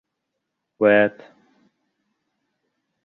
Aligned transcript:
Үәт!!! 0.85 1.21